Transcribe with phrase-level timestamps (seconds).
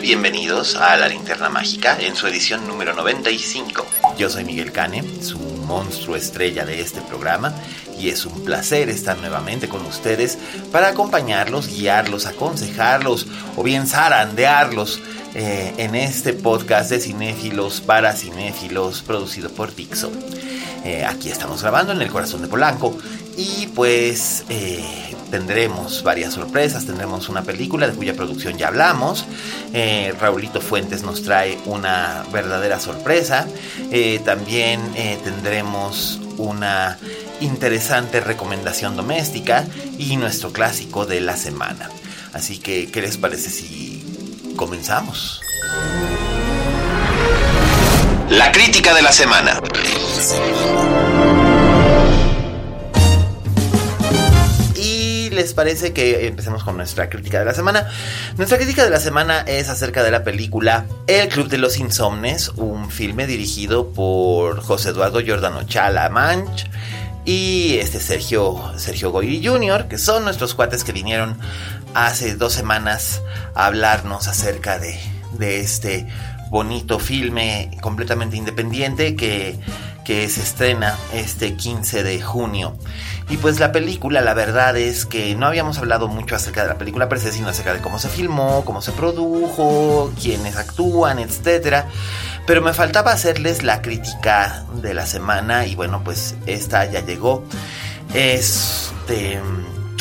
[0.00, 3.86] Bienvenidos a La Linterna Mágica en su edición número 95.
[4.16, 7.54] Yo soy Miguel Cane, su monstruo estrella de este programa,
[7.98, 10.38] y es un placer estar nuevamente con ustedes
[10.72, 13.26] para acompañarlos, guiarlos, aconsejarlos
[13.56, 15.00] o bien zarandearlos
[15.34, 20.10] eh, en este podcast de cinéfilos para cinéfilos producido por Dixo.
[20.84, 22.96] Eh, aquí estamos grabando en el corazón de Polanco
[23.36, 29.24] y pues eh, tendremos varias sorpresas, tendremos una película de cuya producción ya hablamos,
[29.72, 33.48] eh, Raulito Fuentes nos trae una verdadera sorpresa,
[33.90, 36.98] eh, también eh, tendremos una
[37.40, 39.66] interesante recomendación doméstica
[39.96, 41.88] y nuestro clásico de la semana.
[42.34, 44.04] Así que, ¿qué les parece si
[44.56, 45.40] comenzamos?
[48.28, 49.62] La crítica de la semana.
[55.32, 57.88] Les parece que empecemos con nuestra crítica de la semana.
[58.36, 62.50] Nuestra crítica de la semana es acerca de la película El Club de los Insomnes,
[62.50, 66.66] un filme dirigido por José Eduardo Giordano Chala Manch
[67.24, 71.38] y este Sergio, Sergio Goyri Jr., que son nuestros cuates que vinieron
[71.94, 73.22] hace dos semanas
[73.54, 74.98] a hablarnos acerca de,
[75.32, 76.06] de este
[76.50, 79.58] bonito filme completamente independiente que,
[80.04, 82.76] que se estrena este 15 de junio.
[83.28, 86.78] Y pues la película, la verdad es que no habíamos hablado mucho acerca de la
[86.78, 91.84] película per se, sino acerca de cómo se filmó, cómo se produjo, quiénes actúan, etc.
[92.46, 97.44] Pero me faltaba hacerles la crítica de la semana y bueno, pues esta ya llegó.
[98.12, 99.40] Este,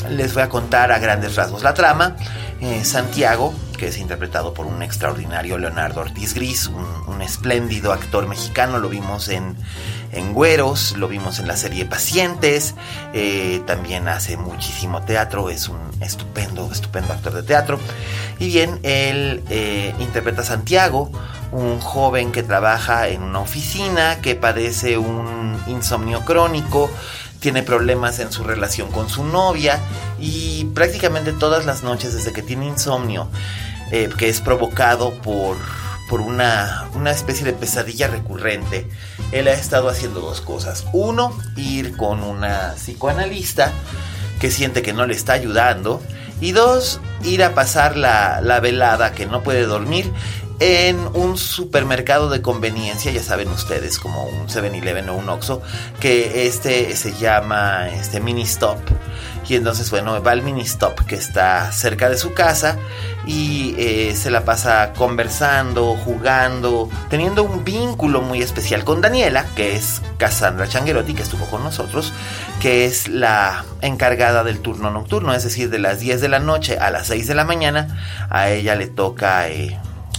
[0.09, 2.15] les voy a contar a grandes rasgos la trama.
[2.61, 8.79] Eh, Santiago, que es interpretado por un extraordinario Leonardo Ortiz Gris, un, espléndido actor mexicano,
[8.79, 9.55] lo vimos en,
[10.11, 12.73] en Güeros, lo vimos en la serie Pacientes,
[13.13, 17.79] eh, también hace muchísimo teatro, es un estupendo, estupendo actor de teatro.
[18.39, 21.11] Y bien, él eh, interpreta a Santiago,
[21.51, 26.89] un joven que trabaja en una oficina, que padece un insomnio crónico,
[27.41, 29.79] tiene problemas en su relación con su novia
[30.19, 33.27] y prácticamente todas las noches desde que tiene insomnio,
[33.91, 35.57] eh, que es provocado por,
[36.07, 38.87] por una, una especie de pesadilla recurrente,
[39.31, 40.85] él ha estado haciendo dos cosas.
[40.93, 43.71] Uno, ir con una psicoanalista
[44.39, 46.01] que siente que no le está ayudando.
[46.41, 50.11] Y dos, ir a pasar la, la velada que no puede dormir
[50.61, 55.63] en un supermercado de conveniencia, ya saben ustedes, como un 7-Eleven o un Oxxo,
[55.99, 58.77] que este se llama este Mini Stop.
[59.49, 62.77] Y entonces, bueno, va al Mini Stop que está cerca de su casa
[63.25, 69.75] y eh, se la pasa conversando, jugando, teniendo un vínculo muy especial con Daniela, que
[69.75, 72.13] es Cassandra Changuerotti, que estuvo con nosotros,
[72.61, 76.77] que es la encargada del turno nocturno, es decir, de las 10 de la noche
[76.77, 79.49] a las 6 de la mañana, a ella le toca...
[79.49, 79.75] Eh,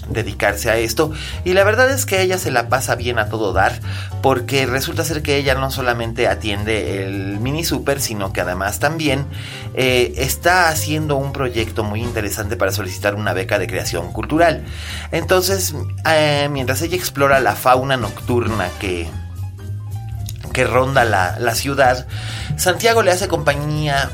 [0.08, 1.12] dedicarse a esto.
[1.44, 3.80] Y la verdad es que ella se la pasa bien a todo dar
[4.22, 9.26] porque resulta ser que ella no solamente atiende el mini super sino que además también
[9.74, 14.64] eh, está haciendo un proyecto muy interesante para solicitar una beca de creación cultural.
[15.10, 15.74] Entonces
[16.08, 19.08] eh, mientras ella explora la fauna nocturna que
[20.52, 22.06] que ronda la, la ciudad
[22.56, 24.10] Santiago le hace compañía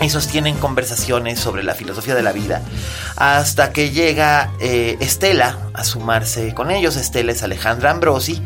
[0.00, 2.62] y sostienen conversaciones sobre la filosofía de la vida
[3.16, 6.96] hasta que llega eh, Estela a sumarse con ellos.
[6.96, 8.42] Estela es Alejandra Ambrosi,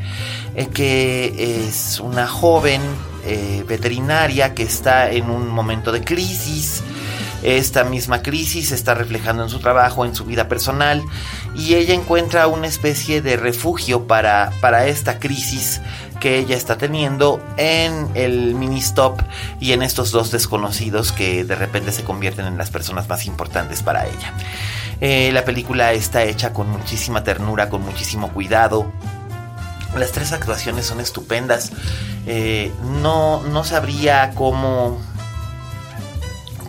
[0.55, 2.81] eh, que es una joven
[3.25, 6.83] eh, veterinaria que está en un momento de crisis.
[7.43, 11.03] Esta misma crisis se está reflejando en su trabajo, en su vida personal,
[11.57, 15.81] y ella encuentra una especie de refugio para, para esta crisis
[16.21, 19.21] que ella está teniendo en el mini stop
[19.59, 23.83] y en estos dos desconocidos que de repente se convierten en las personas más importantes
[23.83, 24.35] para ella.
[25.01, 28.93] Eh, la película está hecha con muchísima ternura, con muchísimo cuidado.
[29.97, 31.73] Las tres actuaciones son estupendas.
[32.27, 32.71] Eh,
[33.03, 35.01] no, no sabría cómo,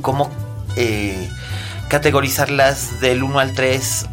[0.02, 0.32] cómo
[0.78, 1.30] eh,
[1.90, 4.06] categorizarlas del 1 al 3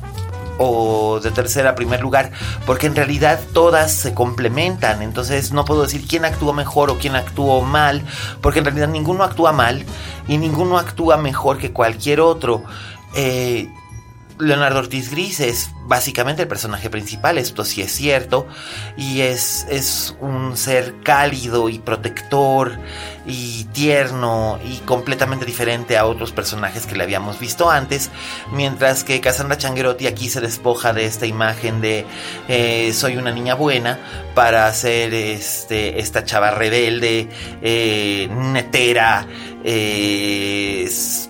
[0.59, 2.31] o de tercera a primer lugar,
[2.67, 7.17] porque en realidad todas se complementan, entonces no puedo decir quién actuó mejor o quién
[7.17, 8.03] actuó mal,
[8.41, 9.85] porque en realidad ninguno actúa mal
[10.27, 12.65] y ninguno actúa mejor que cualquier otro.
[13.15, 13.69] Eh,
[14.41, 18.47] Leonardo Ortiz Gris es básicamente el personaje principal, esto sí es cierto,
[18.97, 22.79] y es, es un ser cálido y protector
[23.27, 28.11] y tierno y completamente diferente a otros personajes que le habíamos visto antes,
[28.53, 32.07] mientras que Cassandra Changuerotti aquí se despoja de esta imagen de
[32.49, 33.99] eh, soy una niña buena
[34.35, 37.29] para ser este, esta chava rebelde,
[37.63, 39.27] eh, netera,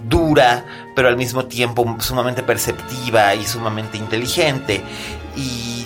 [0.08, 0.64] dura,
[0.94, 4.82] pero al mismo tiempo sumamente perceptiva y sumamente inteligente.
[5.36, 5.77] Y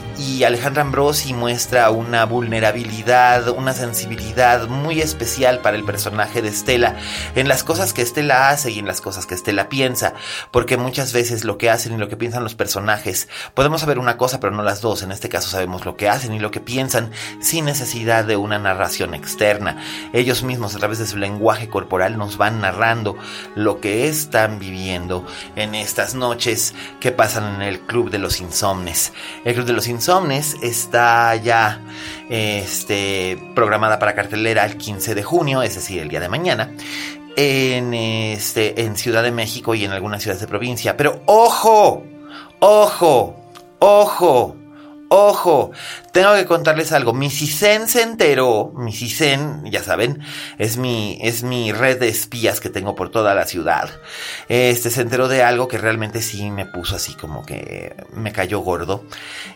[0.44, 6.97] Alejandra Ambrosi muestra una vulnerabilidad, una sensibilidad muy especial para el personaje de Estela
[7.35, 10.15] en las cosas que Estela hace y en las cosas que Estela piensa,
[10.50, 14.17] porque muchas veces lo que hacen y lo que piensan los personajes, podemos saber una
[14.17, 16.61] cosa pero no las dos, en este caso sabemos lo que hacen y lo que
[16.61, 17.11] piensan
[17.41, 19.83] sin necesidad de una narración externa.
[20.12, 23.17] Ellos mismos a través de su lenguaje corporal nos van narrando
[23.55, 29.12] lo que están viviendo en estas noches que pasan en el Club de los Insomnes.
[29.44, 31.81] El Club de los Insomnes está ya
[32.29, 36.70] este, programada para cartelera el 15 de junio, es decir, el día de mañana.
[37.37, 40.96] En, este, en Ciudad de México y en algunas ciudades de provincia.
[40.96, 42.05] Pero ojo,
[42.58, 43.37] ojo,
[43.79, 44.56] ojo,
[45.14, 45.73] Ojo,
[46.11, 47.12] tengo que contarles algo.
[47.12, 50.23] Mi CISEN se enteró, mi CISEN, ya saben,
[50.56, 53.91] es mi, es mi red de espías que tengo por toda la ciudad.
[54.49, 58.61] Este se enteró de algo que realmente sí me puso así como que me cayó
[58.61, 59.05] gordo.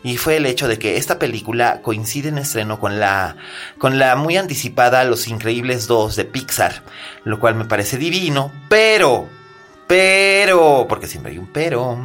[0.02, 3.38] Y fue el hecho de que esta película coincide en estreno con la,
[3.78, 6.82] con la muy anticipada Los Increíbles 2 de Pixar,
[7.24, 9.26] lo cual me parece divino, pero,
[9.86, 11.98] pero, porque siempre hay un pero.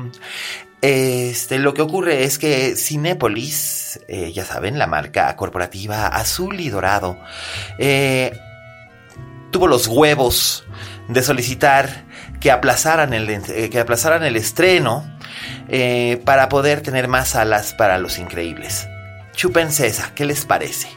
[0.81, 6.69] Este, lo que ocurre es que Cinépolis, eh, ya saben, la marca corporativa azul y
[6.69, 7.19] dorado,
[7.77, 8.35] eh,
[9.51, 10.65] tuvo los huevos
[11.07, 12.05] de solicitar
[12.39, 15.09] que aplazaran el, eh, que aplazaran el estreno
[16.25, 18.87] para poder tener más salas para los increíbles.
[19.33, 20.89] Chúpense esa, ¿qué les parece?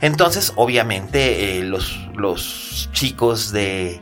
[0.00, 4.00] Entonces, obviamente, los, los chicos de,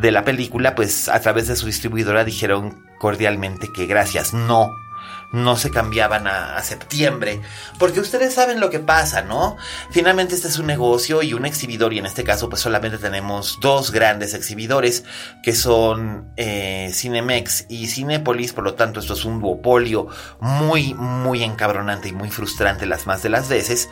[0.00, 4.70] de la película, pues a través de su distribuidora dijeron cordialmente que gracias, no,
[5.32, 7.40] no se cambiaban a, septiembre,
[7.78, 9.56] porque ustedes saben lo que pasa, ¿no?
[9.90, 13.58] Finalmente este es un negocio y un exhibidor, y en este caso pues solamente tenemos
[13.60, 15.04] dos grandes exhibidores,
[15.42, 20.08] que son eh, Cinemex y Cinépolis, por lo tanto esto es un duopolio
[20.40, 23.88] muy, muy encabronante y muy frustrante las más de las veces,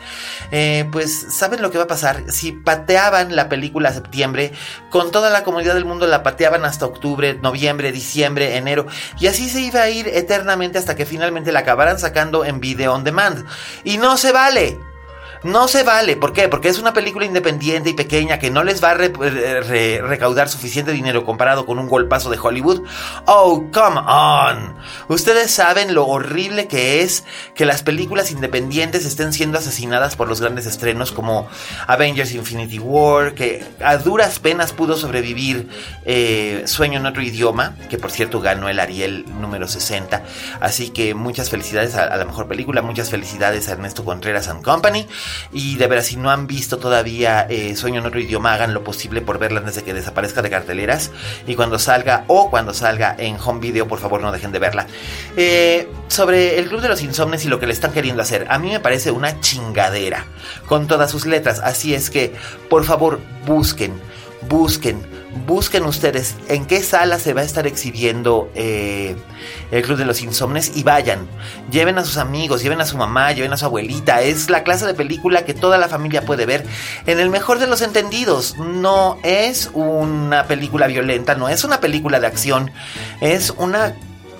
[0.51, 4.51] eh, pues saben lo que va a pasar, si pateaban la película a septiembre,
[4.91, 8.87] con toda la comunidad del mundo la pateaban hasta octubre, noviembre, diciembre, enero,
[9.19, 12.93] y así se iba a ir eternamente hasta que finalmente la acabarán sacando en video
[12.93, 13.45] on demand.
[13.83, 14.86] Y no se vale.
[15.43, 16.15] No se vale.
[16.15, 16.47] ¿Por qué?
[16.47, 21.25] Porque es una película independiente y pequeña que no les va a recaudar suficiente dinero
[21.25, 22.83] comparado con un golpazo de Hollywood.
[23.25, 24.75] Oh, come on.
[25.07, 27.23] Ustedes saben lo horrible que es
[27.55, 31.47] que las películas independientes estén siendo asesinadas por los grandes estrenos como
[31.87, 35.69] Avengers Infinity War, que a duras penas pudo sobrevivir
[36.05, 40.23] eh, Sueño en otro idioma, que por cierto ganó el Ariel número 60.
[40.59, 44.63] Así que muchas felicidades a, a la mejor película, muchas felicidades a Ernesto Contreras and
[44.63, 45.07] Company.
[45.51, 48.83] Y de veras, si no han visto todavía eh, Sueño en otro idioma, hagan lo
[48.83, 51.11] posible por verla antes de que desaparezca de carteleras.
[51.45, 54.87] Y cuando salga o cuando salga en home video, por favor no dejen de verla.
[55.35, 58.59] Eh, sobre el Club de los Insomnes y lo que le están queriendo hacer, a
[58.59, 60.25] mí me parece una chingadera
[60.65, 61.59] con todas sus letras.
[61.63, 62.33] Así es que,
[62.69, 63.93] por favor, busquen,
[64.47, 69.15] busquen busquen ustedes en qué sala se va a estar exhibiendo eh,
[69.71, 71.27] el Club de los Insomnes y vayan.
[71.71, 74.21] Lleven a sus amigos, lleven a su mamá, lleven a su abuelita.
[74.21, 76.65] Es la clase de película que toda la familia puede ver.
[77.05, 82.19] En el mejor de los entendidos, no es una película violenta, no es una película
[82.19, 82.71] de acción,
[83.21, 83.95] es una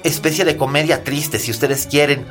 [0.07, 2.25] especie de comedia triste, si ustedes quieren,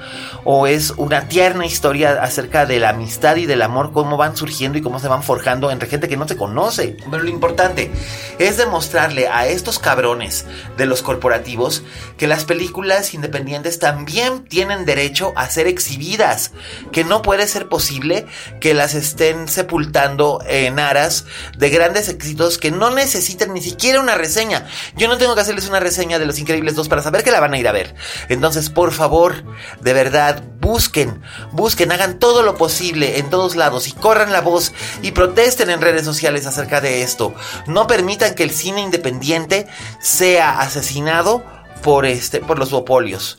[0.45, 4.79] o es una tierna historia acerca de la amistad y del amor, cómo van surgiendo
[4.79, 6.97] y cómo se van forjando entre gente que no se conoce.
[7.11, 7.91] Pero lo importante
[8.39, 11.83] es demostrarle a estos cabrones de los corporativos
[12.17, 16.53] que las películas independientes también tienen derecho a ser exhibidas,
[16.93, 18.27] que no puede ser posible
[18.61, 24.15] que las estén sepultando en aras de grandes éxitos que no necesitan ni siquiera una
[24.15, 24.67] reseña.
[24.97, 27.41] Yo no tengo que hacerles una reseña de Los Increíbles 2 para saber que la
[27.41, 27.95] van a ir a ver.
[28.29, 29.45] Entonces, por favor,
[29.81, 34.73] de verdad, busquen, busquen, hagan todo lo posible en todos lados y corran la voz
[35.03, 37.35] y protesten en redes sociales acerca de esto.
[37.67, 39.67] No permitan que el cine independiente
[40.01, 41.45] sea asesinado
[41.83, 43.39] por este, por los duopolios.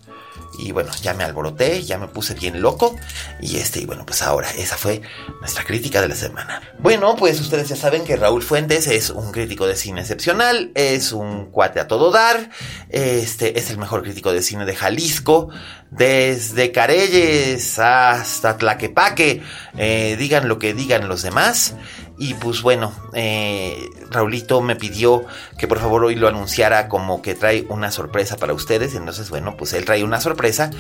[0.58, 2.96] Y bueno, ya me alboroté, ya me puse bien loco.
[3.42, 5.02] Y este, y bueno, pues ahora, esa fue
[5.40, 6.62] nuestra crítica de la semana.
[6.80, 11.12] Bueno, pues ustedes ya saben que Raúl Fuentes es un crítico de cine excepcional, es
[11.12, 12.50] un cuate a todo dar,
[12.90, 15.50] este es el mejor crítico de cine de Jalisco,
[15.92, 19.42] desde Careyes hasta Tlaquepaque,
[19.78, 21.76] eh, digan lo que digan los demás.
[22.20, 25.26] Y pues bueno, eh, Raulito me pidió
[25.58, 28.96] que por favor hoy lo anunciara como que trae una sorpresa para ustedes.
[28.96, 30.72] Entonces, bueno, pues él trae una sorpresa.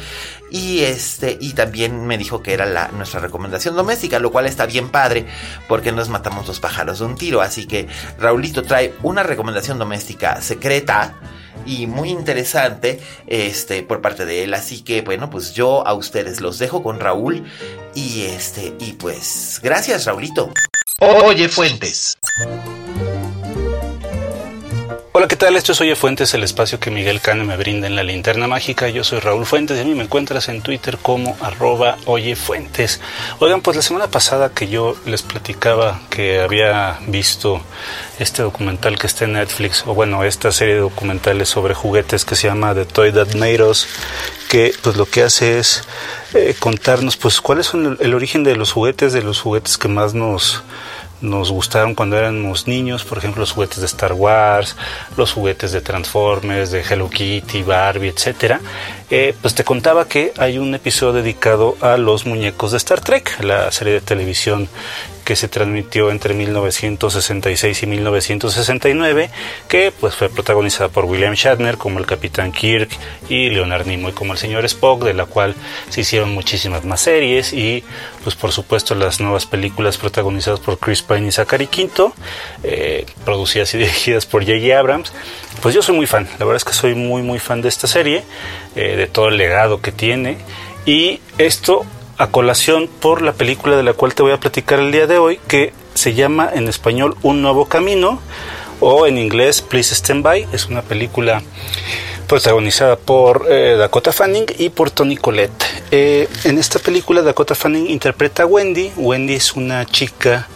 [0.50, 4.66] Y este, y también me dijo que era la, nuestra recomendación doméstica, lo cual está
[4.66, 5.28] bien padre,
[5.68, 7.42] porque nos matamos dos pájaros de un tiro.
[7.42, 11.16] Así que Raulito trae una recomendación doméstica secreta
[11.66, 16.40] y muy interesante este por parte de él así que bueno pues yo a ustedes
[16.40, 17.44] los dejo con Raúl
[17.94, 20.52] y este y pues gracias Raulito
[21.00, 22.18] Oye Fuentes.
[25.28, 25.58] ¿Qué tal?
[25.58, 28.88] Esto es Oye Fuentes, el espacio que Miguel Cane me brinda en la linterna mágica.
[28.88, 33.02] Yo soy Raúl Fuentes y a mí me encuentras en Twitter como arroba Oye Fuentes.
[33.40, 37.62] Oigan, pues la semana pasada que yo les platicaba que había visto
[38.20, 42.36] este documental que está en Netflix, o bueno, esta serie de documentales sobre juguetes que
[42.36, 43.86] se llama The Toy That Made Us,
[44.50, 45.84] que pues lo que hace es
[46.36, 50.14] eh, contarnos pues cuál es el origen de los juguetes, de los juguetes que más
[50.14, 50.64] nos
[51.22, 54.76] nos gustaron cuando éramos niños, por ejemplo, los juguetes de Star Wars,
[55.16, 58.60] los juguetes de Transformers, de Hello Kitty, Barbie, etcétera.
[59.10, 63.42] Eh, pues te contaba que hay un episodio dedicado a los muñecos de Star Trek,
[63.42, 64.68] la serie de televisión
[65.28, 69.30] que se transmitió entre 1966 y 1969,
[69.68, 72.90] que pues fue protagonizada por William Shatner como el Capitán Kirk
[73.28, 75.54] y Leonard Nimoy como el señor Spock, de la cual
[75.90, 77.84] se hicieron muchísimas más series y
[78.24, 82.14] pues por supuesto las nuevas películas protagonizadas por Chris Pine y Zachary Quinto,
[82.64, 84.80] eh, producidas y dirigidas por J.J.
[84.80, 85.12] Abrams.
[85.62, 87.88] Pues yo soy muy fan, la verdad es que soy muy muy fan de esta
[87.88, 88.24] serie,
[88.78, 90.38] eh, de todo el legado que tiene
[90.86, 91.86] y esto
[92.18, 95.18] a colación por la película de la cual te voy a platicar el día de
[95.18, 98.20] hoy, que se llama en español Un Nuevo Camino
[98.80, 100.48] o en inglés Please Stand By.
[100.52, 101.42] Es una película
[102.28, 105.64] protagonizada por eh, Dakota Fanning y por Tony Collette.
[105.92, 108.92] Eh, en esta película Dakota Fanning interpreta a Wendy.
[108.98, 110.48] Wendy es una chica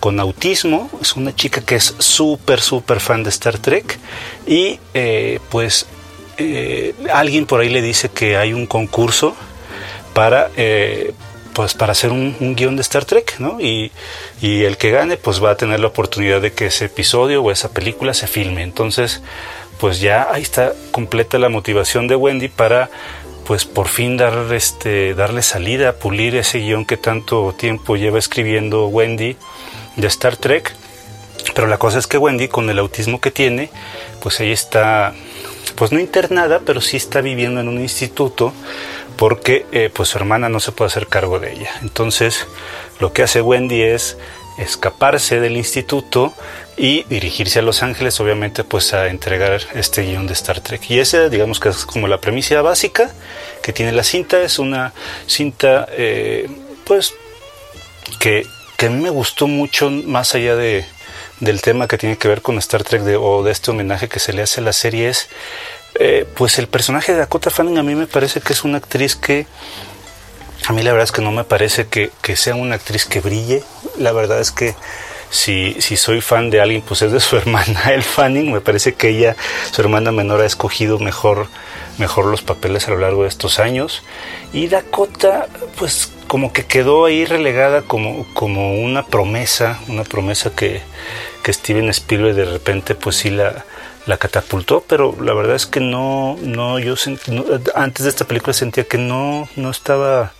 [0.00, 3.98] con autismo, es una chica que es súper, súper fan de Star Trek
[4.46, 5.86] y eh, pues
[7.10, 9.34] alguien por ahí le dice que hay un concurso
[10.16, 11.12] para eh,
[11.52, 13.60] pues para hacer un, guion de Star Trek, ¿no?
[13.60, 13.92] Y,
[14.40, 17.50] y, el que gane, pues va a tener la oportunidad de que ese episodio o
[17.50, 18.62] esa película se filme.
[18.62, 19.22] Entonces,
[19.78, 22.90] pues ya ahí está completa la motivación de Wendy para,
[23.46, 28.88] pues por fin dar, este, darle salida, pulir ese guion que tanto tiempo lleva escribiendo
[28.88, 29.36] Wendy
[29.96, 30.74] de Star Trek.
[31.54, 33.70] Pero la cosa es que Wendy, con el autismo que tiene,
[34.20, 35.14] pues ella está,
[35.74, 38.52] pues no internada, pero sí está viviendo en un instituto
[39.16, 41.70] porque eh, pues su hermana no se puede hacer cargo de ella.
[41.82, 42.46] Entonces
[43.00, 44.16] lo que hace Wendy es
[44.58, 46.32] escaparse del instituto
[46.76, 50.90] y dirigirse a Los Ángeles, obviamente, pues a entregar este guion de Star Trek.
[50.90, 53.10] Y esa, digamos que es como la premisa básica
[53.62, 54.42] que tiene la cinta.
[54.42, 54.92] Es una
[55.26, 56.48] cinta, eh,
[56.84, 57.14] pues,
[58.20, 58.46] que,
[58.78, 60.84] a mí me gustó mucho, más allá de,
[61.40, 64.34] del tema que tiene que ver con Star Trek o de este homenaje que se
[64.34, 65.28] le hace a la serie, es
[65.98, 69.16] eh, pues el personaje de Dakota Fanning a mí me parece que es una actriz
[69.16, 69.46] que
[70.66, 73.62] a mí la verdad es que no me parece que, sea una actriz que brille.
[73.98, 74.74] La verdad es que
[75.30, 78.52] si, soy fan de alguien, pues es de su hermana, el Fanning.
[78.52, 79.36] Me parece que ella,
[79.70, 81.46] su hermana menor, ha escogido mejor,
[81.98, 84.02] mejor los papeles a lo largo de estos años.
[84.52, 85.46] Y Dakota,
[85.78, 90.80] pues como que quedó ahí relegada como, como una promesa, una promesa que,
[91.44, 93.64] que Steven Spielberg de repente pues sí la,
[94.06, 96.94] la catapultó, pero la verdad es que no, no, yo
[97.74, 100.32] antes de esta película sentía que no, no estaba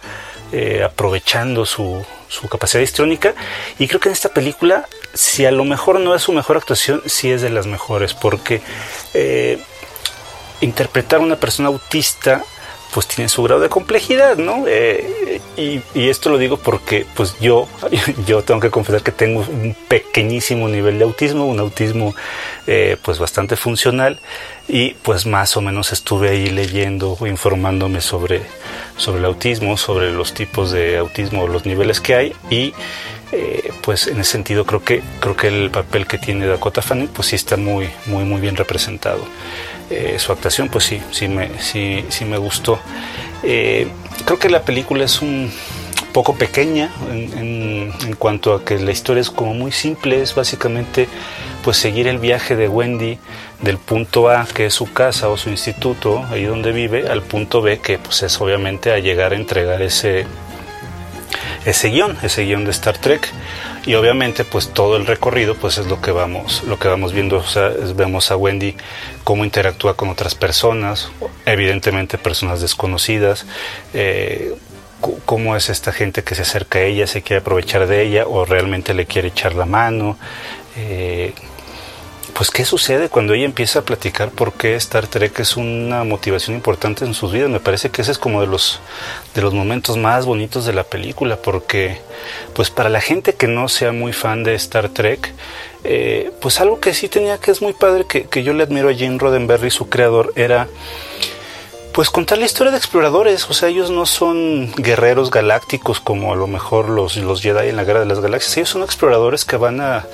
[0.53, 3.35] eh, aprovechando su, su capacidad histrónica
[3.79, 7.03] y creo que en esta película, si a lo mejor no es su mejor actuación,
[7.07, 8.63] sí es de las mejores, porque
[9.15, 9.59] eh,
[10.61, 12.45] interpretar a una persona autista
[12.97, 14.65] pues tiene su grado de complejidad, ¿no?
[14.67, 17.69] Eh, y, esto lo digo porque pues yo,
[18.27, 22.15] yo tengo que confesar que tengo un pequeñísimo nivel de autismo, un autismo
[22.67, 24.19] eh, pues bastante funcional
[24.67, 28.41] y pues más o menos estuve ahí leyendo informándome sobre,
[28.97, 32.73] sobre el autismo, sobre los tipos de autismo, los niveles que hay y
[33.31, 37.09] eh, pues en ese sentido creo que creo que el papel que tiene Dakota Fanning
[37.09, 39.21] pues sí está muy muy muy bien representado
[39.91, 42.81] eh, su actuación pues sí sí me sí, sí me gustó.
[43.43, 43.89] Eh,
[44.25, 45.53] creo que la película es un
[46.13, 51.09] poco pequeña en, en, cuanto a que la historia es como muy simple es básicamente
[51.63, 53.19] pues seguir el viaje de Wendy
[53.61, 57.61] del punto A que es su casa o su instituto ahí donde vive al punto
[57.61, 60.25] B que pues es obviamente a llegar a entregar ese
[61.67, 63.29] ese guion, ese guion de Star Trek
[63.87, 67.43] y obviamente pues todo el recorrido pues es lo que vamos lo que vamos viendo,
[67.95, 68.75] vemos a Wendy
[69.25, 71.11] cómo interactúa con otras personas,
[71.47, 73.47] evidentemente personas desconocidas,
[73.95, 74.55] eh,
[75.25, 78.45] cómo es esta gente que se acerca a ella, se quiere aprovechar de ella o
[78.45, 80.19] realmente le quiere echar la mano.
[80.77, 81.33] Eh,
[82.37, 86.55] pues qué sucede cuando ella empieza a platicar por qué Star Trek es una motivación
[86.55, 87.49] importante en sus vidas.
[87.49, 88.81] Me parece que ese es como de los
[89.35, 91.99] de los momentos más bonitos de la película, porque
[92.53, 95.33] pues para la gente que no sea muy fan de Star Trek,
[95.85, 98.91] eh, pues algo que sí tenía que es muy padre, que, que yo le admiro
[98.91, 100.69] a Gene Roddenberry, su creador, era
[101.97, 106.37] pues contar la historia de exploradores, o sea, ellos no son guerreros galácticos como a
[106.37, 109.57] lo mejor los, los Jedi en la Guerra de las Galaxias, ellos son exploradores que
[109.57, 110.05] van a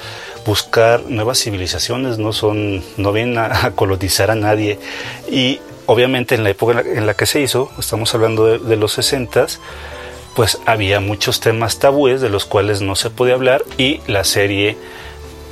[0.45, 4.79] buscar nuevas civilizaciones, no son, no vienen a, colonizar a nadie.
[5.31, 9.47] Y obviamente en la época en la, que se hizo, estamos hablando de, los 60
[10.35, 14.79] pues había muchos temas tabúes de los cuales no se podía hablar y la serie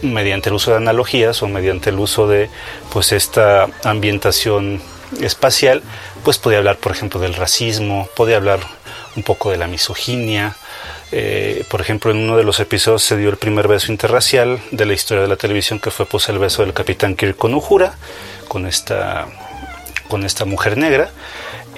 [0.01, 2.49] mediante el uso de analogías o mediante el uso de
[2.91, 4.81] pues esta ambientación
[5.21, 5.83] espacial
[6.25, 8.61] pues podía hablar por ejemplo del racismo podía hablar
[9.17, 10.57] un poco de la misoginia
[11.13, 14.87] eh, por ejemplo, en uno de los episodios se dio el primer beso interracial de
[14.87, 17.95] la historia de la televisión, que fue pues el beso del capitán Kirk con Uhura,
[18.47, 19.27] con esta,
[20.09, 21.11] con esta mujer negra.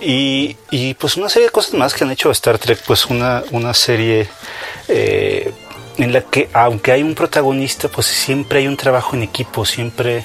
[0.00, 3.44] Y, y, pues una serie de cosas más que han hecho Star Trek, pues una,
[3.52, 4.28] una serie
[4.88, 5.52] eh,
[5.96, 10.24] en la que aunque hay un protagonista, pues siempre hay un trabajo en equipo, siempre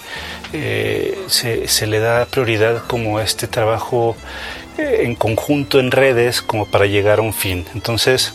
[0.52, 4.18] eh, se, se, le da prioridad como este trabajo
[4.80, 7.66] en conjunto en redes como para llegar a un fin.
[7.76, 8.34] Entonces,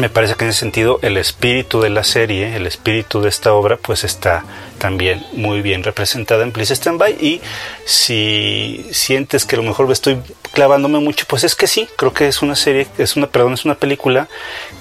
[0.00, 3.52] me parece que en ese sentido el espíritu de la serie, el espíritu de esta
[3.52, 4.44] obra, pues está
[4.78, 7.12] también muy bien representada en Please Stand By.
[7.20, 7.40] Y
[7.84, 10.18] si sientes que a lo mejor estoy
[10.52, 13.64] clavándome mucho, pues es que sí, creo que es una serie, es una, perdón, es
[13.64, 14.28] una película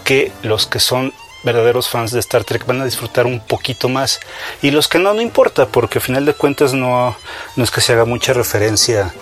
[0.04, 4.20] que los que son verdaderos fans de Star Trek van a disfrutar un poquito más.
[4.62, 7.16] Y los que no, no importa, porque al final de cuentas no,
[7.56, 9.14] no es que se haga mucha referencia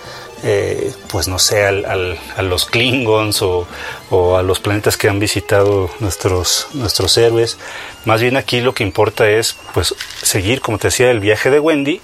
[0.42, 3.66] eh, pues no sé, al, a los Klingons o,
[4.36, 7.58] a los planetas que han visitado nuestros, nuestros héroes.
[8.04, 11.60] Más bien aquí lo que importa es pues seguir, como te decía, el viaje de
[11.60, 12.00] Wendy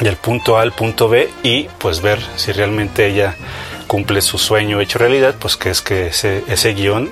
[0.00, 3.36] del punto A al punto B y pues ver si realmente ella
[3.86, 7.10] cumple su sueño hecho realidad, pues que es que ese, ese guion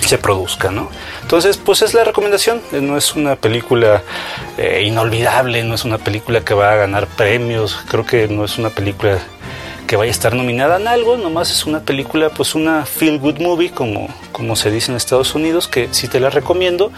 [0.00, 0.90] se produzca, ¿no?
[1.22, 4.02] Entonces, pues es la recomendación, no es una película
[4.58, 8.58] eh, inolvidable, no es una película que va a ganar premios, creo que no es
[8.58, 9.18] una película
[9.86, 13.38] que vaya a estar nominada en algo, nomás es una película, pues una feel good
[13.38, 16.90] movie, como, como se dice en Estados Unidos, que sí te la recomiendo,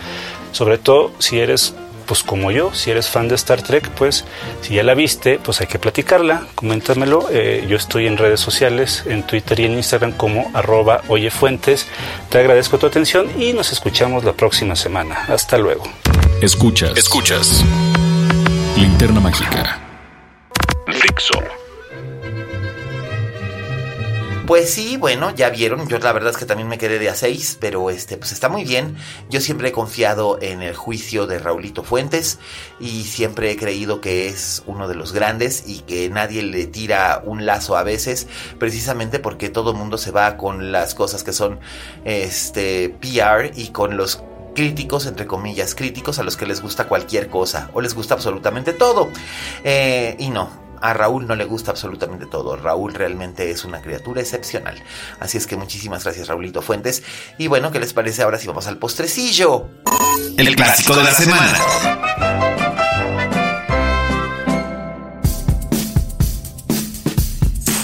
[0.53, 1.75] sobre todo si eres
[2.07, 4.25] pues como yo, si eres fan de Star Trek, pues
[4.62, 7.29] si ya la viste, pues hay que platicarla, coméntamelo.
[7.31, 11.87] Eh, yo estoy en redes sociales, en Twitter y en Instagram como arroba oyefuentes.
[12.31, 15.25] Te agradezco tu atención y nos escuchamos la próxima semana.
[15.29, 15.85] Hasta luego.
[16.40, 16.97] Escuchas.
[16.97, 17.64] Escuchas.
[18.77, 19.81] Linterna Mágica.
[20.88, 21.56] Fixo.
[24.47, 27.17] Pues sí, bueno, ya vieron, yo la verdad es que también me quedé de a
[27.17, 28.97] 6, pero este, pues está muy bien.
[29.29, 32.39] Yo siempre he confiado en el juicio de Raulito Fuentes
[32.79, 37.23] y siempre he creído que es uno de los grandes y que nadie le tira
[37.25, 38.29] un lazo a veces,
[38.61, 41.59] precisamente porque todo el mundo se va con las cosas que son
[42.05, 44.23] este PR y con los
[44.55, 48.73] críticos, entre comillas, críticos a los que les gusta cualquier cosa o les gusta absolutamente
[48.73, 49.11] todo.
[49.65, 52.57] Eh, y no, a Raúl no le gusta absolutamente todo.
[52.57, 54.83] Raúl realmente es una criatura excepcional.
[55.21, 57.03] Así es que muchísimas gracias, Raulito Fuentes.
[57.39, 59.69] Y bueno, ¿qué les parece ahora si vamos al postrecillo?
[60.37, 61.59] El clásico de la semana.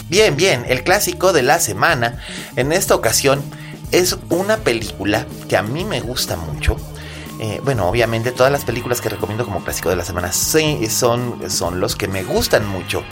[0.09, 2.19] Bien, bien, el clásico de la semana
[2.57, 3.43] en esta ocasión
[3.93, 6.77] es una película que a mí me gusta mucho.
[7.45, 11.81] Eh, bueno, obviamente todas las películas que recomiendo como clásico de la semana son, son
[11.81, 13.03] los que me gustan mucho.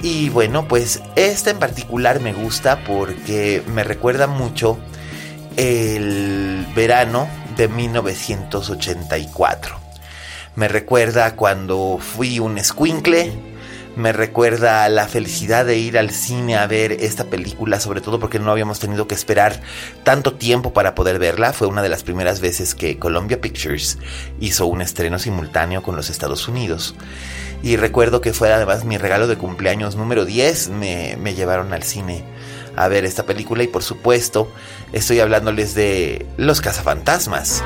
[0.00, 4.78] Y bueno, pues esta en particular me gusta porque me recuerda mucho
[5.56, 9.80] el verano de 1984.
[10.54, 13.47] Me recuerda cuando fui un squinkle
[13.98, 18.38] me recuerda la felicidad de ir al cine a ver esta película, sobre todo porque
[18.38, 19.60] no habíamos tenido que esperar
[20.04, 21.52] tanto tiempo para poder verla.
[21.52, 23.98] Fue una de las primeras veces que Columbia Pictures
[24.40, 26.94] hizo un estreno simultáneo con los Estados Unidos.
[27.62, 31.82] Y recuerdo que fue además mi regalo de cumpleaños número 10, me, me llevaron al
[31.82, 32.24] cine
[32.76, 34.48] a ver esta película y por supuesto
[34.92, 37.64] estoy hablándoles de Los cazafantasmas.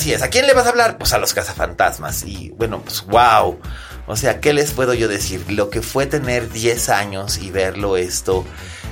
[0.00, 0.96] Así es, ¿a quién le vas a hablar?
[0.96, 2.24] Pues a los cazafantasmas.
[2.24, 3.60] Y bueno, pues wow.
[4.06, 5.44] O sea, ¿qué les puedo yo decir?
[5.52, 8.46] Lo que fue tener 10 años y verlo esto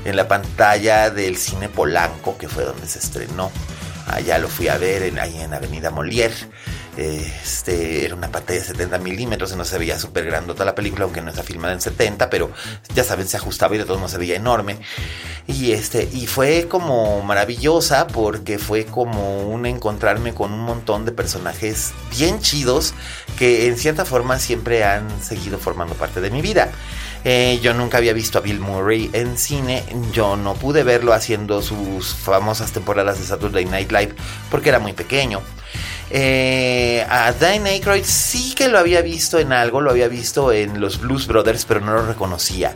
[0.05, 3.51] en la pantalla del cine Polanco, que fue donde se estrenó.
[4.07, 6.35] Allá lo fui a ver en, ahí en Avenida Molière.
[6.99, 11.21] Este, era una pantalla de 70 milímetros no se veía súper grandota la película, aunque
[11.21, 12.51] no está filmada en 70, pero
[12.93, 14.79] ya saben, se ajustaba y de todos no se veía enorme.
[15.47, 21.13] Y, este, y fue como maravillosa porque fue como un encontrarme con un montón de
[21.13, 22.95] personajes bien chidos
[23.39, 26.73] que en cierta forma siempre han seguido formando parte de mi vida.
[27.25, 29.85] Eh, yo nunca había visto a Bill Murray en cine.
[30.13, 34.17] Yo no pude verlo haciendo sus famosas temporadas de Saturday Night Live
[34.51, 35.43] porque era muy pequeño.
[36.11, 40.81] Eh, a Dan Aykroyd sí que lo había visto en algo, lo había visto en
[40.81, 42.73] los Blues Brothers, pero no lo reconocía.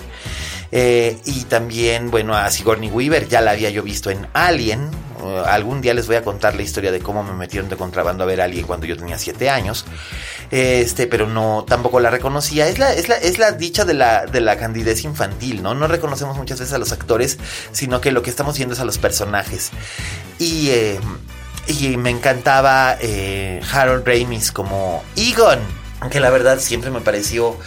[0.74, 4.90] Eh, y también, bueno, a Sigourney Weaver ya la había yo visto en Alien.
[5.20, 8.24] Uh, algún día les voy a contar la historia de cómo me metieron de contrabando
[8.24, 9.84] a ver a Alien cuando yo tenía 7 años.
[10.50, 12.68] Este, pero no, tampoco la reconocía.
[12.68, 15.74] Es la, es la, es la dicha de la, de la candidez infantil, ¿no?
[15.74, 17.38] No reconocemos muchas veces a los actores,
[17.72, 19.70] sino que lo que estamos viendo es a los personajes.
[20.38, 20.70] Y.
[20.70, 21.00] Eh,
[21.66, 25.60] y me encantaba eh, Harold Ramis como Egon,
[26.10, 27.58] que la verdad siempre me pareció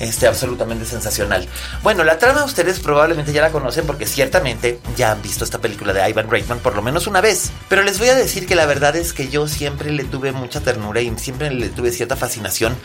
[0.00, 1.46] este, absolutamente sensacional.
[1.82, 5.92] Bueno, la trama ustedes probablemente ya la conocen porque ciertamente ya han visto esta película
[5.92, 7.50] de Ivan Reitman por lo menos una vez.
[7.68, 10.60] Pero les voy a decir que la verdad es que yo siempre le tuve mucha
[10.60, 12.76] ternura y siempre le tuve cierta fascinación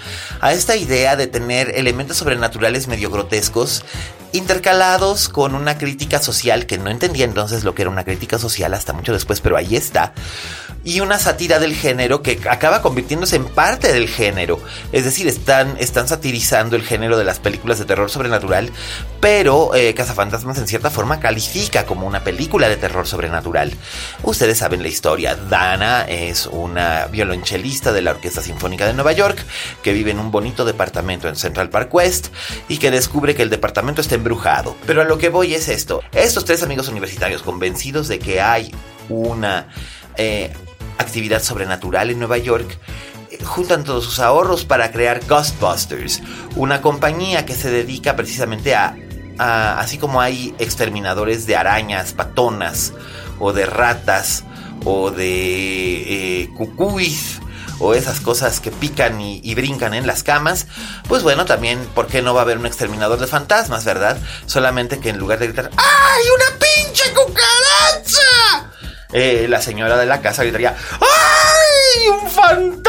[0.42, 3.86] a esta idea de tener elementos sobrenaturales medio grotescos
[4.36, 8.74] intercalados con una crítica social que no entendía entonces lo que era una crítica social
[8.74, 10.14] hasta mucho después, pero ahí está.
[10.84, 14.60] Y una sátira del género que acaba convirtiéndose en parte del género.
[14.92, 18.72] Es decir, están, están satirizando el género de las películas de terror sobrenatural,
[19.20, 23.74] pero eh, Cazafantasmas en cierta forma califica como una película de terror sobrenatural.
[24.22, 25.36] Ustedes saben la historia.
[25.36, 29.44] Dana es una violonchelista de la Orquesta Sinfónica de Nueva York
[29.82, 32.28] que vive en un bonito departamento en Central Park West
[32.68, 34.25] y que descubre que el departamento está en
[34.86, 36.02] Pero a lo que voy es esto.
[36.12, 38.74] Estos tres amigos universitarios convencidos de que hay
[39.08, 39.70] una
[40.18, 40.52] eh,
[40.98, 42.78] actividad sobrenatural en Nueva York,
[43.32, 46.22] eh, juntan todos sus ahorros para crear Ghostbusters,
[46.56, 48.96] una compañía que se dedica precisamente a,
[49.38, 52.94] así como hay exterminadores de arañas, patonas,
[53.40, 54.44] o de ratas,
[54.86, 57.42] o de eh, cucuis,
[57.80, 60.68] o esas cosas que pican y, brincan en las camas,
[61.08, 64.18] pues bueno, también, ¿por qué no va a haber un exterminador de fantasmas, verdad?
[64.46, 68.72] Solamente que en lugar de gritar, ¡ay, una pinche cucaracha!
[69.14, 72.86] Eh, la señora de la casa gritaría, ¡ay, un fantasma!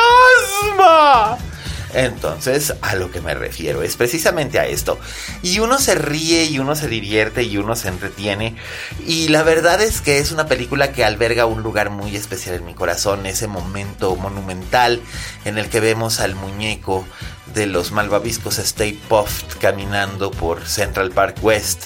[1.96, 4.98] Entonces, a lo que me refiero es precisamente a esto.
[5.42, 8.54] Y uno se ríe y uno se divierte y uno se entretiene.
[9.06, 12.66] Y la verdad es que es una película que alberga un lugar muy especial en
[12.66, 13.24] mi corazón.
[13.24, 15.00] Ese momento monumental
[15.46, 17.06] en el que vemos al muñeco
[17.54, 21.84] de los malvaviscos Stay Puft caminando por Central Park West.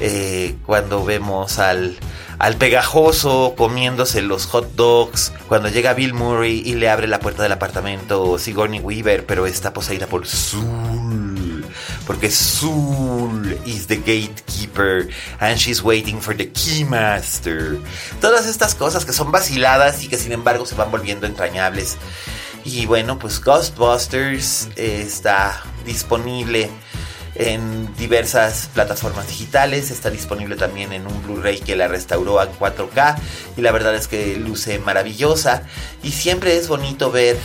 [0.00, 1.98] Eh, cuando vemos al
[2.40, 5.30] al pegajoso comiéndose los hot dogs.
[5.46, 9.74] Cuando llega Bill Murray y le abre la puerta del apartamento Sigourney Weaver, pero está
[9.74, 11.66] poseída por Zul.
[12.06, 15.08] Porque Zul is the gatekeeper
[15.38, 17.78] and she's waiting for the keymaster.
[18.22, 21.98] Todas estas cosas que son vaciladas y que sin embargo se van volviendo entrañables.
[22.64, 26.70] Y bueno, pues Ghostbusters está disponible
[27.40, 29.90] en diversas plataformas digitales.
[29.90, 33.16] Está disponible también en un Blu-ray que la restauró en 4K
[33.56, 35.62] y la verdad es que luce maravillosa.
[36.02, 37.38] Y siempre es bonito ver,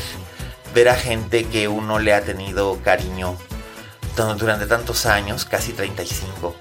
[0.73, 3.37] ver a gente que uno le ha tenido cariño
[4.37, 6.55] durante tantos años, casi 35,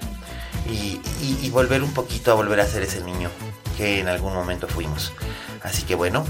[0.69, 0.99] y,
[1.41, 3.29] y volver un poquito a volver a ser ese niño
[3.77, 5.13] que en algún momento fuimos.
[5.61, 6.25] Así que bueno,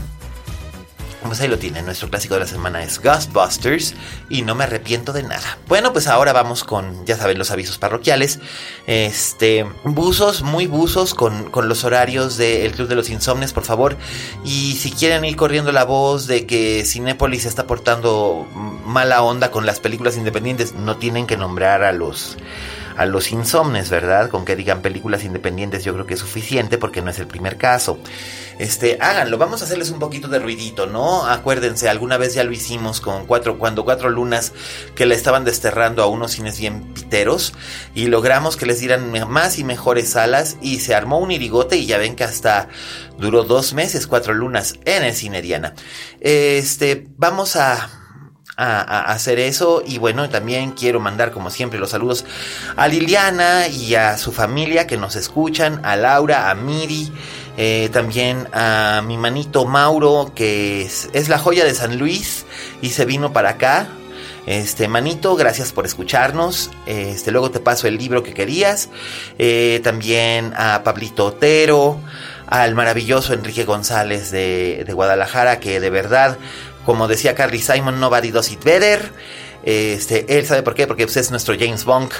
[1.27, 3.93] pues ahí lo tienen, nuestro clásico de la semana es Ghostbusters
[4.29, 5.57] y no me arrepiento de nada.
[5.67, 8.39] Bueno, pues ahora vamos con, ya saben, los avisos parroquiales.
[8.87, 13.97] Este, buzos, muy buzos con, con los horarios del Club de los Insomnes, por favor.
[14.43, 18.47] Y si quieren ir corriendo la voz de que Cinépolis está portando
[18.85, 22.37] mala onda con las películas independientes, no tienen que nombrar a los
[22.97, 24.29] a los insomnes, ¿verdad?
[24.29, 27.57] Con que digan películas independientes yo creo que es suficiente porque no es el primer
[27.57, 27.99] caso.
[28.57, 31.25] Este, háganlo, vamos a hacerles un poquito de ruidito, ¿no?
[31.25, 34.53] Acuérdense, alguna vez ya lo hicimos con cuatro, cuando cuatro lunas
[34.95, 37.53] que le estaban desterrando a unos cines bien piteros
[37.93, 41.85] y logramos que les dieran más y mejores salas y se armó un irigote y
[41.85, 42.69] ya ven que hasta
[43.17, 45.73] duró dos meses, cuatro lunas en el cine Diana.
[46.21, 47.89] Este, vamos a
[48.57, 49.81] a, hacer eso.
[49.85, 52.25] Y bueno, también quiero mandar, como siempre, los saludos
[52.75, 57.11] a Liliana y a su familia que nos escuchan, a Laura, a Miri.
[57.57, 62.45] Eh, también a mi manito Mauro, que es, la joya de San Luis
[62.81, 63.87] y se vino para acá.
[64.45, 66.69] Este, manito, gracias por escucharnos.
[66.85, 68.89] Este, luego te paso el libro que querías.
[69.39, 71.99] Eh, también a Pablito Otero,
[72.47, 76.37] al maravilloso Enrique González de, de Guadalajara, que de verdad
[76.85, 79.11] como decía Carly Simon, nobody does it better.
[79.63, 82.11] Este, él sabe por qué, porque pues, es nuestro James Bond.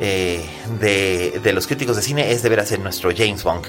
[0.00, 0.44] Eh,
[0.80, 3.66] de, los críticos de cine es deber ser nuestro James Bond.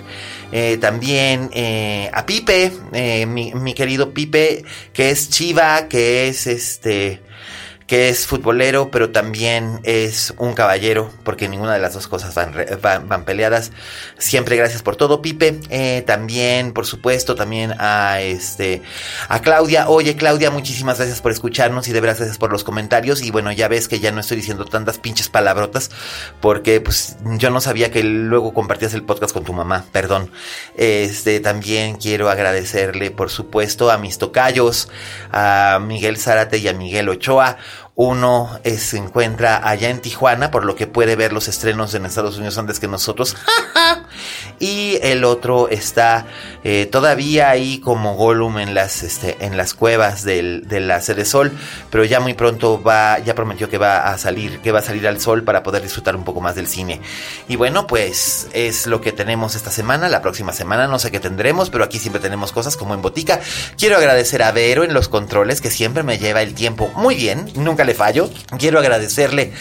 [0.52, 2.72] Eh, también eh, a Pipe,
[3.28, 7.22] mi, mi, querido Pipe, que es Chiva, que es este
[7.88, 12.54] que es futbolero, pero también es un caballero, porque ninguna de las dos cosas van,
[13.08, 13.72] van, peleadas.
[14.18, 15.60] Siempre gracias por todo, Pipe.
[15.70, 18.82] Eh, también, por supuesto, también a este
[19.30, 19.88] a Claudia.
[19.88, 23.22] Oye, Claudia, muchísimas gracias por escucharnos y de verdad gracias por los comentarios.
[23.22, 25.92] Y bueno, ya ves que ya no estoy diciendo tantas pinches palabrotas,
[26.42, 29.86] porque pues yo no sabía que luego compartías el podcast con tu mamá.
[29.92, 30.32] Perdón.
[30.76, 34.90] Este también quiero agradecerle, por supuesto, a mis tocayos,
[35.32, 37.58] a Miguel Zárate y a Miguel Ochoa.
[37.98, 42.36] Uno se encuentra allá en Tijuana, por lo que puede ver los estrenos en Estados
[42.36, 43.38] Unidos antes que nosotros.
[44.60, 46.26] y el otro está
[46.66, 51.24] eh, todavía ahí como Gollum en las, este, en las cuevas del, de la Sede
[51.24, 51.54] Sol,
[51.90, 55.08] pero ya muy pronto va, ya prometió que va a salir, que va a salir
[55.08, 57.00] al sol para poder disfrutar un poco más del cine.
[57.48, 60.10] Y bueno, pues es lo que tenemos esta semana.
[60.10, 63.40] La próxima semana no sé qué tendremos, pero aquí siempre tenemos cosas como en botica.
[63.78, 67.52] Quiero agradecer a Vero en los controles, que siempre me lleva el tiempo muy bien.
[67.56, 68.30] Nunca le fallo.
[68.58, 69.54] Quiero agradecerle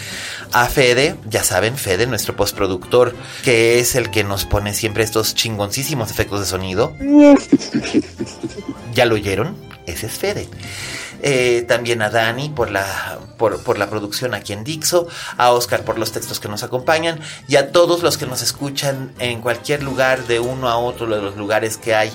[0.51, 5.35] a Fede, ya saben, Fede, nuestro postproductor, que es el que nos pone siempre estos
[5.35, 6.93] chingoncísimos efectos de sonido.
[8.93, 9.55] ¿Ya lo oyeron?
[9.85, 10.47] Ese es Fede.
[11.21, 15.07] Eh, también a Dani por la, por, por, la producción aquí en Dixo,
[15.37, 19.13] a Oscar por los textos que nos acompañan y a todos los que nos escuchan
[19.19, 22.11] en cualquier lugar de uno a otro de los lugares que hay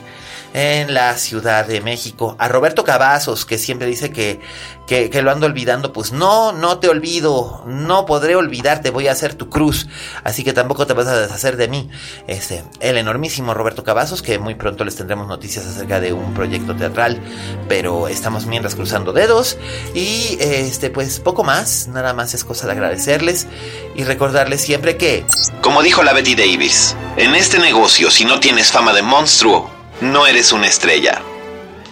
[0.55, 2.37] en la Ciudad de México.
[2.39, 4.41] A Roberto Cavazos, que siempre dice que,
[4.87, 9.35] que, lo ando olvidando, pues no, no te olvido, no podré olvidarte, voy a hacer
[9.35, 9.87] tu cruz,
[10.25, 11.89] así que tampoco te vas a deshacer de mí.
[12.27, 16.75] Este, el enormísimo Roberto Cavazos, que muy pronto les tendremos noticias acerca de un proyecto
[16.75, 17.21] teatral,
[17.69, 19.59] pero estamos mientras cruzando dedos
[19.95, 23.47] y este, pues poco más, nada más es cosa de agradecerles
[23.95, 25.25] y recordarles siempre que,
[25.63, 30.27] como dijo la Betty Davis, en este negocio si no tienes fama de monstruo, no
[30.27, 31.23] eres una estrella.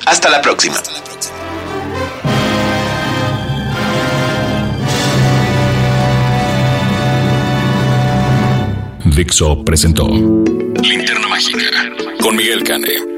[0.07, 0.77] Hasta la próxima.
[9.05, 11.59] Dixo presentó Linterna Mágica
[12.21, 13.18] con Miguel Cane.